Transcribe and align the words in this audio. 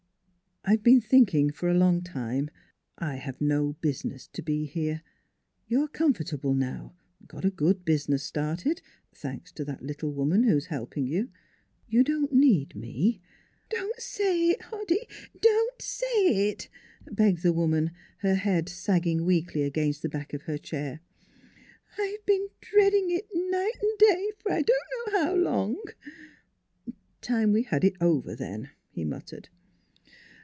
"I've 0.71 0.83
been 0.83 1.01
thinking 1.01 1.49
for 1.51 1.69
a 1.69 1.73
long 1.77 2.03
time 2.03 2.51
I 2.99 3.15
have 3.15 3.41
no 3.41 3.73
business 3.81 4.27
to 4.27 4.43
be 4.43 4.65
here. 4.67 5.01
You're 5.65 5.87
comfortable 5.87 6.53
now; 6.53 6.93
got 7.27 7.43
a 7.43 7.49
good 7.49 7.83
business 7.83 8.21
started 8.23 8.79
thanks 9.11 9.51
to 9.53 9.65
that 9.65 9.81
little 9.81 10.11
woman 10.13 10.43
who's 10.43 10.67
helping 10.67 11.07
you. 11.07 11.29
You 11.89 12.03
don't 12.03 12.31
need 12.31 12.75
me 12.75 13.21
""Don't 13.71 13.99
say 13.99 14.49
it, 14.51 14.61
Hoddy: 14.65 15.07
don't 15.41 15.81
say 15.81 16.49
it!" 16.49 16.69
begged 17.11 17.41
the 17.41 17.53
woman, 17.53 17.89
her 18.19 18.35
head 18.35 18.69
sagging 18.69 19.25
weakly 19.25 19.63
against 19.63 20.03
the 20.03 20.09
back 20.09 20.31
of 20.31 20.43
her 20.43 20.59
chair." 20.59 20.99
I've 21.99 22.23
been 22.27 22.49
dreading 22.61 23.09
it, 23.09 23.27
night 23.33 23.79
an' 23.81 23.97
day, 23.97 24.31
for 24.37 24.51
I 24.51 24.61
don't 24.61 24.67
know 25.11 25.19
how 25.21 25.33
long."" 25.35 25.83
Time 27.21 27.51
we 27.51 27.63
had 27.63 27.83
it 27.83 27.95
over, 27.99 28.35
then," 28.35 28.69
he 28.91 29.03
muttered. 29.03 29.49